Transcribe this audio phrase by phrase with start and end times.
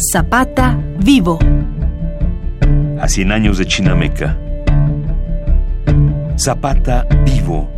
[0.00, 1.40] Zapata vivo.
[3.00, 4.38] A 100 años de Chinameca.
[6.38, 7.68] Zapata vivo.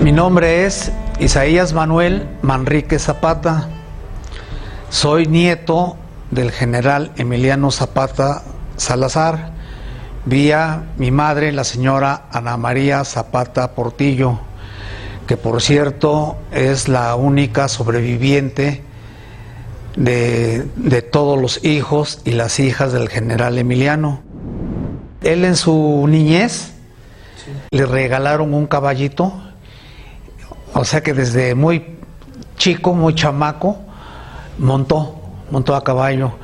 [0.00, 3.66] Mi nombre es Isaías Manuel Manrique Zapata.
[4.88, 5.96] Soy nieto
[6.30, 8.44] del general Emiliano Zapata
[8.76, 9.50] Salazar,
[10.26, 14.38] vía mi madre, la señora Ana María Zapata Portillo,
[15.28, 18.82] que por cierto es la única sobreviviente
[19.94, 24.22] de, de todos los hijos y las hijas del general Emiliano.
[25.20, 26.72] Él en su niñez
[27.70, 29.34] le regalaron un caballito,
[30.72, 31.98] o sea que desde muy
[32.56, 33.76] chico, muy chamaco,
[34.58, 36.38] montó, montó a caballo.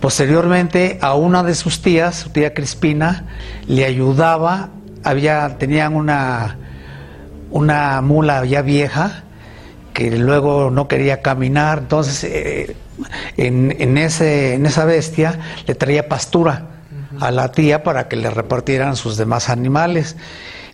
[0.00, 3.26] Posteriormente a una de sus tías, su tía Crispina,
[3.66, 4.68] le ayudaba,
[5.02, 6.56] había, tenían una,
[7.50, 9.24] una mula ya vieja
[9.98, 12.76] que luego no quería caminar, entonces eh,
[13.36, 16.66] en, en, ese, en esa bestia le traía pastura
[17.20, 20.16] a la tía para que le repartieran sus demás animales.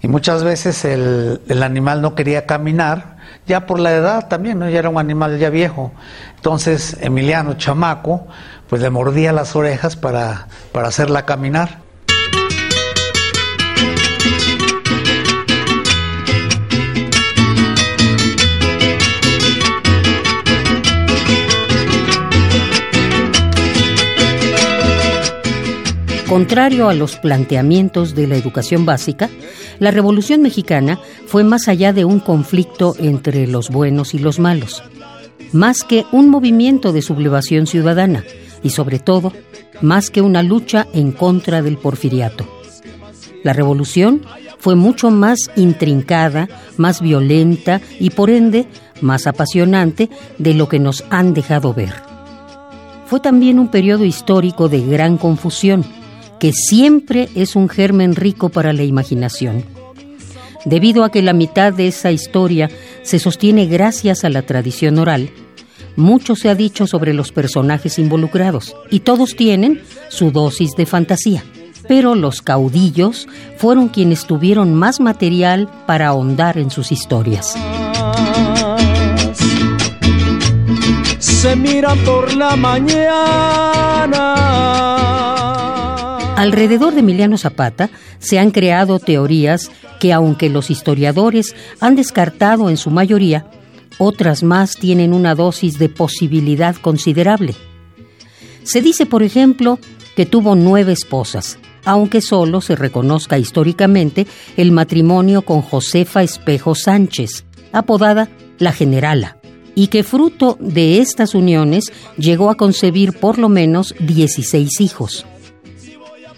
[0.02, 4.68] Y muchas veces el, el, animal no quería caminar, ya por la edad también, ¿no?
[4.68, 5.92] ya era un animal ya viejo.
[6.36, 8.26] Entonces Emiliano, chamaco,
[8.68, 11.78] pues le mordía las orejas para, para hacerla caminar.
[26.34, 29.30] Contrario a los planteamientos de la educación básica,
[29.78, 34.82] la Revolución Mexicana fue más allá de un conflicto entre los buenos y los malos,
[35.52, 38.24] más que un movimiento de sublevación ciudadana
[38.64, 39.32] y sobre todo,
[39.80, 42.44] más que una lucha en contra del porfiriato.
[43.44, 44.22] La revolución
[44.58, 46.48] fue mucho más intrincada,
[46.78, 48.66] más violenta y por ende
[49.00, 51.94] más apasionante de lo que nos han dejado ver.
[53.06, 55.84] Fue también un periodo histórico de gran confusión,
[56.40, 59.64] que siempre es un germen rico para la imaginación.
[60.64, 62.70] Debido a que la mitad de esa historia
[63.02, 65.30] se sostiene gracias a la tradición oral,
[65.96, 71.44] mucho se ha dicho sobre los personajes involucrados y todos tienen su dosis de fantasía.
[71.86, 73.28] Pero los caudillos
[73.58, 77.54] fueron quienes tuvieron más material para ahondar en sus historias.
[81.18, 84.24] Se miran por la mañana.
[86.36, 92.76] Alrededor de Emiliano Zapata se han creado teorías que aunque los historiadores han descartado en
[92.76, 93.46] su mayoría,
[93.98, 97.54] otras más tienen una dosis de posibilidad considerable.
[98.64, 99.78] Se dice, por ejemplo,
[100.16, 107.44] que tuvo nueve esposas, aunque solo se reconozca históricamente el matrimonio con Josefa Espejo Sánchez,
[107.70, 108.28] apodada
[108.58, 109.36] la Generala,
[109.76, 115.26] y que fruto de estas uniones llegó a concebir por lo menos 16 hijos.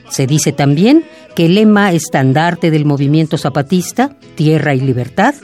[0.09, 5.35] Se dice también que el lema estandarte del movimiento zapatista, Tierra y Libertad,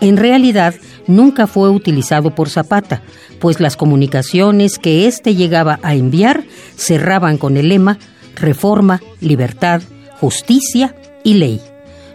[0.00, 0.74] en realidad
[1.06, 3.02] nunca fue utilizado por Zapata,
[3.38, 6.44] pues las comunicaciones que éste llegaba a enviar
[6.76, 7.98] cerraban con el lema
[8.34, 9.82] Reforma, Libertad,
[10.20, 11.60] Justicia y Ley,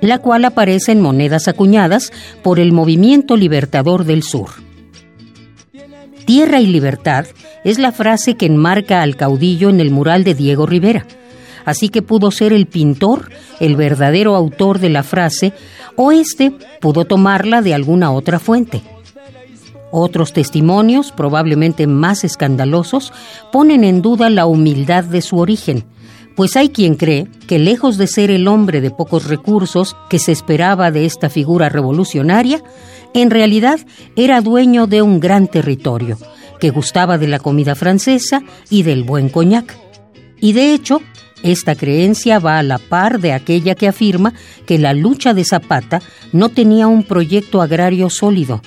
[0.01, 2.12] la cual aparece en monedas acuñadas
[2.44, 4.50] por el Movimiento Libertador del Sur.
[6.25, 7.25] Tierra y libertad
[7.63, 11.06] es la frase que enmarca al caudillo en el mural de Diego Rivera,
[11.67, 13.29] así que pudo ser el pintor
[13.59, 15.51] el verdadero autor de la frase
[15.97, 18.81] o éste pudo tomarla de alguna otra fuente.
[19.91, 23.11] Otros testimonios, probablemente más escandalosos,
[23.51, 25.83] ponen en duda la humildad de su origen,
[26.38, 30.31] pues hay quien cree que lejos de ser el hombre de pocos recursos que se
[30.31, 32.63] esperaba de esta figura revolucionaria,
[33.13, 33.79] en realidad
[34.16, 36.17] era dueño de un gran territorio,
[36.61, 39.75] que gustaba de la comida francesa y del buen coñac.
[40.39, 41.01] Y de hecho,
[41.43, 44.33] esta creencia va a la par de aquella que afirma
[44.65, 48.61] que la lucha de Zapata no tenía un proyecto agrario sólido,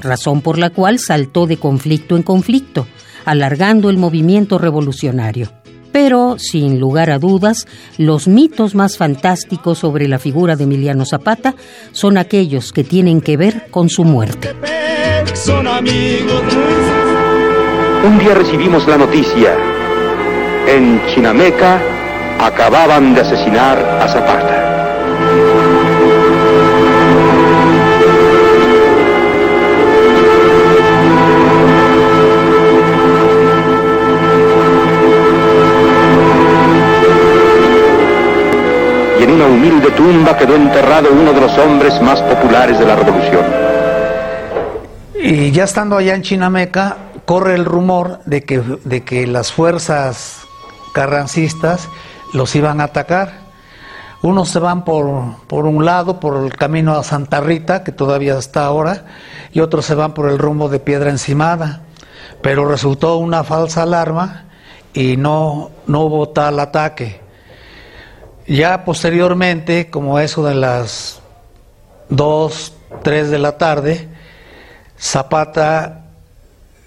[0.00, 2.86] razón por la cual saltó de conflicto en conflicto,
[3.24, 5.52] alargando el movimiento revolucionario.
[5.92, 7.66] Pero, sin lugar a dudas,
[7.96, 11.54] los mitos más fantásticos sobre la figura de Emiliano Zapata
[11.92, 14.54] son aquellos que tienen que ver con su muerte.
[18.04, 19.56] Un día recibimos la noticia.
[20.68, 21.95] En Chinameca
[22.40, 24.62] acababan de asesinar a Zapata.
[39.18, 42.96] Y en una humilde tumba quedó enterrado uno de los hombres más populares de la
[42.96, 43.44] revolución.
[45.14, 50.42] Y ya estando allá en Chinameca, corre el rumor de que, de que las fuerzas
[50.94, 51.88] carrancistas
[52.36, 53.46] los iban a atacar.
[54.22, 58.38] Unos se van por, por un lado, por el camino a Santa Rita, que todavía
[58.38, 59.04] está ahora,
[59.52, 61.82] y otros se van por el rumbo de Piedra Encimada.
[62.42, 64.44] Pero resultó una falsa alarma
[64.92, 67.20] y no, no hubo tal ataque.
[68.46, 71.20] Ya posteriormente, como eso de las
[72.10, 74.08] 2, 3 de la tarde,
[74.98, 76.06] Zapata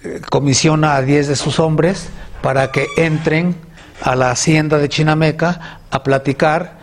[0.02, 2.08] eh, comisiona a 10 de sus hombres
[2.42, 3.54] para que entren
[4.02, 6.78] a la hacienda de Chinameca a platicar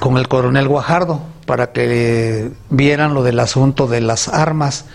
[0.00, 4.86] con el coronel Guajardo para que vieran lo del asunto de las armas.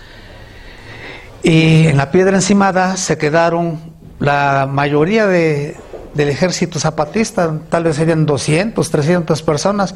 [1.44, 3.80] Y en la piedra encimada se quedaron
[4.20, 5.78] la mayoría de,
[6.14, 9.96] del ejército zapatista, tal vez serían 200, 300 personas,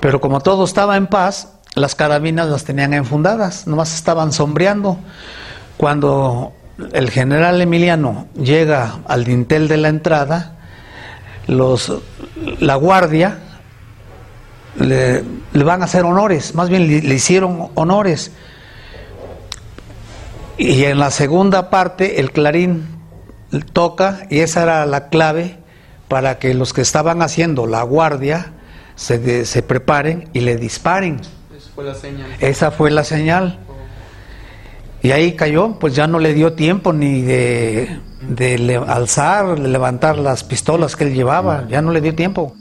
[0.00, 4.98] pero como todo estaba en paz, las carabinas las tenían enfundadas, nomás estaban sombreando.
[5.76, 6.52] Cuando
[6.92, 10.56] el general Emiliano llega al dintel de la entrada,
[11.46, 11.92] los,
[12.58, 13.38] la guardia
[14.78, 18.32] le, van a hacer honores, más bien le, hicieron honores.
[20.56, 22.86] Y en la segunda parte el clarín
[23.72, 25.58] toca y esa era la clave
[26.08, 28.52] para que los que estaban haciendo la guardia
[28.94, 31.20] se, se preparen y le disparen.
[31.56, 32.36] Esa fue la señal.
[32.40, 33.58] Esa fue la señal.
[35.04, 40.44] Y ahí cayó, pues ya no le dio tiempo ni de, de alzar, levantar las
[40.44, 42.54] pistolas que él llevaba, ya no le dio tiempo.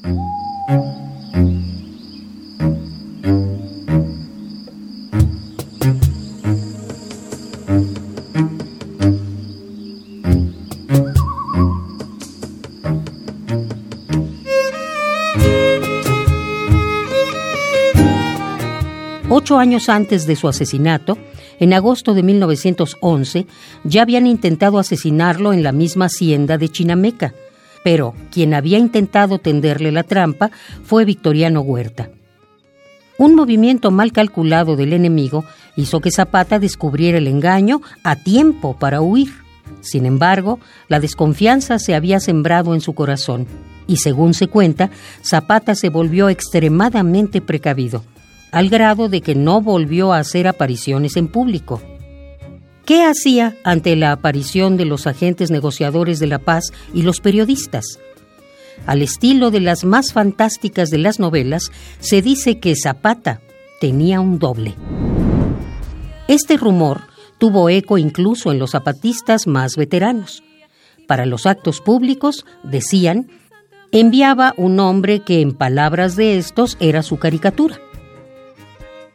[19.29, 21.17] Ocho años antes de su asesinato,
[21.59, 23.45] en agosto de 1911,
[23.83, 27.33] ya habían intentado asesinarlo en la misma hacienda de Chinameca,
[27.83, 30.51] pero quien había intentado tenderle la trampa
[30.83, 32.09] fue Victoriano Huerta.
[33.17, 35.45] Un movimiento mal calculado del enemigo
[35.75, 39.31] hizo que Zapata descubriera el engaño a tiempo para huir.
[39.81, 43.47] Sin embargo, la desconfianza se había sembrado en su corazón
[43.87, 44.89] y, según se cuenta,
[45.23, 48.03] Zapata se volvió extremadamente precavido
[48.53, 51.81] al grado de que no volvió a hacer apariciones en público.
[52.85, 57.99] ¿Qué hacía ante la aparición de los agentes negociadores de la paz y los periodistas?
[58.85, 63.41] Al estilo de las más fantásticas de las novelas, se dice que Zapata
[63.81, 64.75] tenía un doble.
[66.27, 67.01] Este rumor
[67.39, 70.43] tuvo eco incluso en los zapatistas más veteranos.
[71.07, 73.31] Para los actos públicos, decían,
[73.91, 77.79] enviaba un hombre que en palabras de estos era su caricatura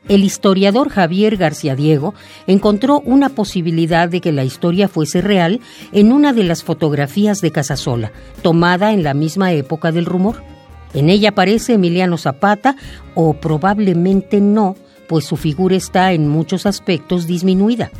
[0.08, 2.14] el historiador Javier García Diego
[2.46, 5.60] encontró una posibilidad de que la historia fuese real
[5.92, 8.10] en una de las fotografías de Casasola,
[8.42, 10.42] tomada en la misma época del rumor.
[10.94, 12.76] En ella aparece Emiliano Zapata,
[13.14, 14.76] o probablemente no,
[15.08, 17.90] pues su figura está en muchos aspectos disminuida.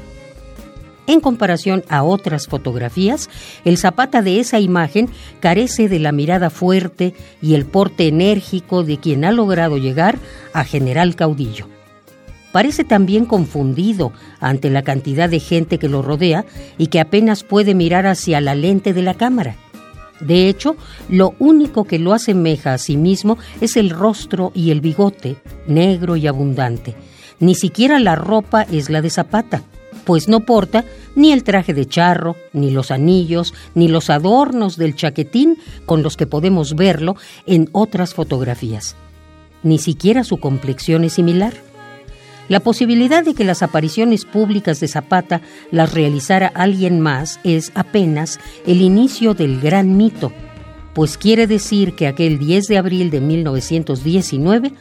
[1.07, 3.31] En comparación a otras fotografías,
[3.65, 5.09] el Zapata de esa imagen
[5.41, 10.19] carece de la mirada fuerte y el porte enérgico de quien ha logrado llegar
[10.53, 11.67] a general caudillo
[12.53, 16.45] parece también confundido ante la cantidad de gente que lo rodea
[16.77, 19.57] y que apenas puede mirar hacia la lente de la cámara.
[20.21, 20.77] De hecho,
[21.09, 25.37] lo único que lo asemeja a sí mismo es el rostro y el bigote,
[25.67, 26.95] negro y abundante.
[27.41, 29.63] Ni siquiera la ropa es la de Zapata,
[30.05, 34.97] pues no porta ni el traje de charro, ni los anillos, ni los adornos del
[34.97, 38.97] chaquetín con los que podemos verlo en otras fotografías.
[39.63, 41.68] Ni siquiera su complexión es similar.
[42.49, 48.41] La posibilidad de que las apariciones públicas de Zapata las realizara alguien más es apenas
[48.67, 50.33] el inicio del gran mito,
[50.95, 54.73] pues quiere decir que aquel 10 de abril de 1919,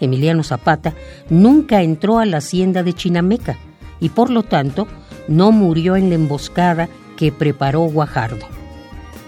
[0.00, 0.94] Emiliano Zapata
[1.30, 3.56] nunca entró a la hacienda de Chinameca
[4.00, 4.88] y por lo tanto
[5.28, 8.46] no murió en la emboscada que preparó Guajardo.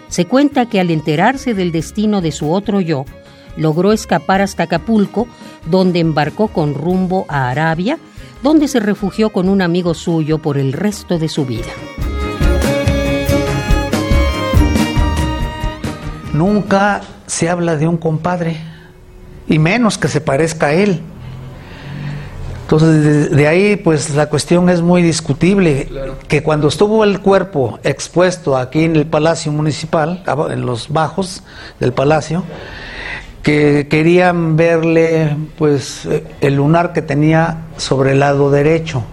[0.09, 3.05] Se cuenta que al enterarse del destino de su otro yo,
[3.57, 5.27] logró escapar hasta Acapulco,
[5.67, 7.99] donde embarcó con rumbo a Arabia,
[8.43, 11.73] donde se refugió con un amigo suyo por el resto de su vida.
[16.33, 18.59] Nunca se habla de un compadre,
[19.49, 21.01] y menos que se parezca a él.
[22.63, 25.89] Entonces, de, ahí, pues la cuestión es muy discutible.
[26.29, 31.43] Que cuando estuvo el cuerpo expuesto aquí en el Palacio Municipal, en los bajos
[31.79, 32.43] del Palacio,
[33.45, 36.09] que querían verle pues
[36.41, 39.05] el lunar que tenía sobre el lado derecho.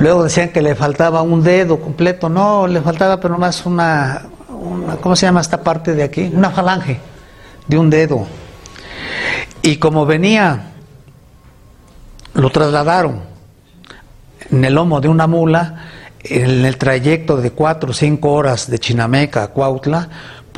[0.00, 2.28] Luego decían que le faltaba un dedo completo.
[2.28, 6.30] No, le faltaba pero más una, una ¿cómo se llama esta parte de aquí?
[6.34, 6.98] Una falange
[7.68, 8.26] de un dedo.
[9.62, 10.72] Y como venía,
[12.34, 13.22] lo trasladaron
[14.50, 15.84] en el lomo de una mula,
[16.20, 20.08] en el trayecto de cuatro o cinco horas de Chinameca a Cuautla,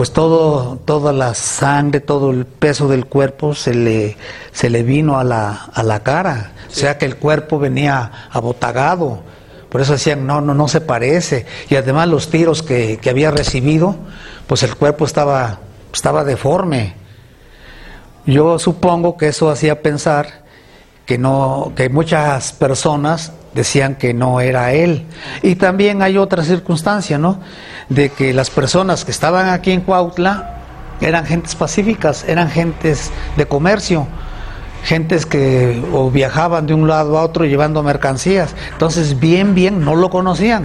[0.00, 4.16] pues todo, toda la sangre, todo el peso del cuerpo se le,
[4.50, 6.52] se le vino a la, a la cara.
[6.71, 9.21] O sea que el cuerpo venía abotagado.
[9.69, 11.45] Por eso decían, no, no, no se parece.
[11.69, 13.95] Y además los tiros que, que había recibido,
[14.47, 15.59] pues el cuerpo estaba,
[15.92, 16.95] estaba deforme.
[18.25, 20.39] Yo supongo que eso hacía pensar
[21.11, 25.09] que no, que muchas personas decían que no era él.
[25.43, 27.40] Y también hay otra circunstancia, ¿no?
[27.88, 30.61] De que las personas que estaban aquí en Cuautla
[31.00, 34.07] eran gentes pacíficas, eran gentes de comercio,
[34.85, 38.55] gentes que o viajaban de un lado a otro llevando mercancías.
[38.71, 40.62] Entonces, bien, bien, no lo conocían.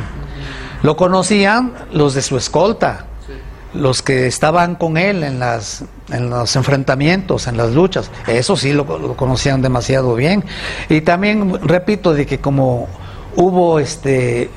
[0.83, 3.07] Lo conocían los de su escolta,
[3.75, 8.73] los que estaban con él en, las, en los enfrentamientos, en las luchas, eso sí
[8.73, 10.43] lo, conocían demasiado bien.
[10.89, 12.87] Y también repito de que como
[13.35, 14.49] hubo este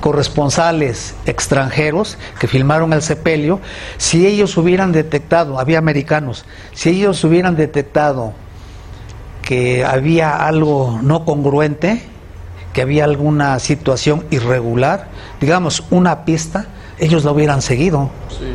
[0.00, 3.60] corresponsales extranjeros que filmaron el sepelio,
[3.96, 8.32] si ellos hubieran detectado, había americanos, si ellos hubieran detectado
[9.42, 12.02] que había algo no congruente,
[12.72, 15.08] que había alguna situación irregular,
[15.40, 16.66] digamos una pista,
[16.98, 18.10] ellos lo hubieran seguido.
[18.28, 18.54] Sí.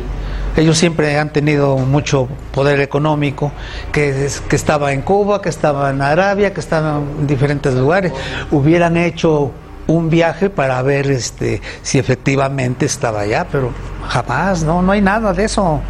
[0.60, 3.52] Ellos siempre han tenido mucho poder económico,
[3.90, 8.12] que, que, estaba en Cuba, que estaba en Arabia, que estaba en diferentes lugares.
[8.50, 9.50] Hubieran hecho
[9.86, 13.70] un viaje para ver este, si efectivamente estaba allá, pero
[14.08, 15.80] jamás, no, no hay nada de eso.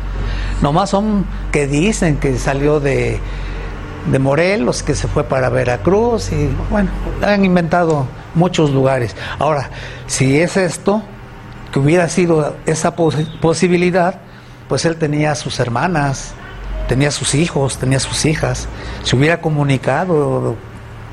[0.60, 3.18] Nomás son que dicen que salió de,
[4.10, 6.90] de Morelos, que se fue para Veracruz y bueno,
[7.20, 9.16] han inventado muchos lugares.
[9.38, 9.70] Ahora,
[10.06, 11.02] si es esto,
[11.72, 14.20] que hubiera sido esa pos posibilidad,
[14.68, 16.34] pues él tenía sus hermanas,
[16.86, 18.68] tenía sus hijos, tenía sus hijas,
[19.02, 20.56] se hubiera comunicado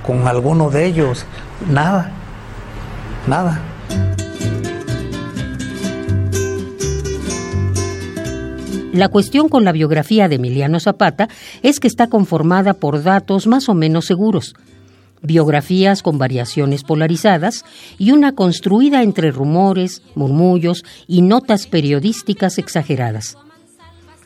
[0.06, 1.26] con alguno de ellos,
[1.70, 2.12] nada,
[3.28, 3.62] nada.
[8.92, 11.30] La cuestión con la biografía de Emiliano Zapata
[11.62, 14.56] es que está conformada por datos más o menos seguros,
[15.22, 17.66] biografías con variaciones polarizadas
[17.98, 23.38] y una construida entre rumores, murmullos y notas periodísticas exageradas.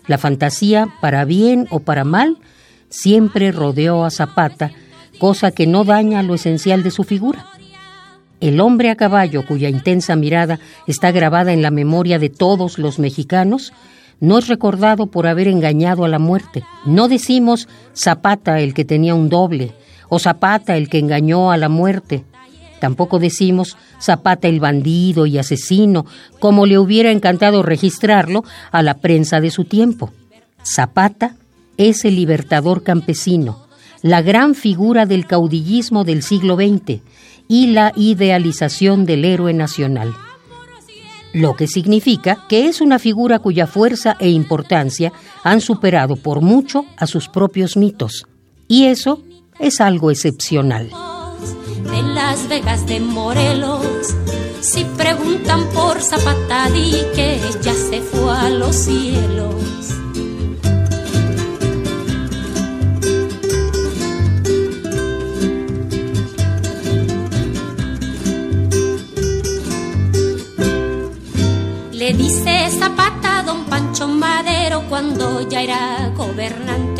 [0.07, 2.37] La fantasía, para bien o para mal,
[2.89, 4.71] siempre rodeó a Zapata,
[5.17, 7.45] cosa que no daña lo esencial de su figura.
[8.41, 12.99] El hombre a caballo cuya intensa mirada está grabada en la memoria de todos los
[12.99, 13.71] mexicanos,
[14.19, 16.63] no es recordado por haber engañado a la muerte.
[16.85, 19.73] No decimos Zapata el que tenía un doble,
[20.13, 22.23] o Zapata el que engañó a la muerte.
[22.79, 26.05] Tampoco decimos Zapata el bandido y asesino,
[26.39, 30.11] como le hubiera encantado registrarlo a la prensa de su tiempo.
[30.63, 31.35] Zapata
[31.77, 33.65] es el libertador campesino,
[34.03, 37.01] la gran figura del caudillismo del siglo XX
[37.47, 40.13] y la idealización del héroe nacional.
[41.33, 45.11] Lo que significa que es una figura cuya fuerza e importancia
[45.43, 48.27] han superado por mucho a sus propios mitos.
[48.67, 49.23] Y eso
[49.59, 50.89] es algo excepcional.
[51.83, 54.15] De Las Vegas de Morelos,
[54.61, 59.53] si preguntan por Zapata, di que ya se fue a los cielos.
[71.91, 76.92] Le dice Zapata a don Pancho Madero cuando ya era gobernante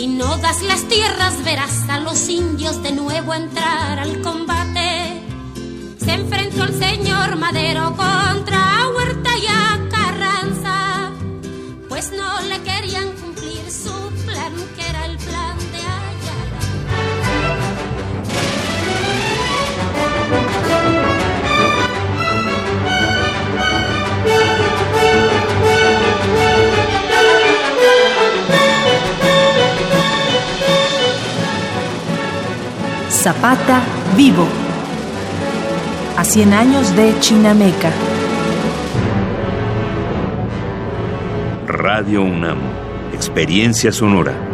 [0.00, 5.20] si no das las tierras, verás a los indios de nuevo entrar al combate.
[6.02, 11.10] Se enfrentó el señor Madero contra Huerta y a Carranza,
[11.90, 14.09] pues no le querían cumplir su
[33.30, 33.80] Zapata
[34.16, 34.44] vivo.
[36.16, 37.92] A 100 años de Chinameca.
[41.68, 42.58] Radio UNAM.
[43.12, 44.49] Experiencia sonora.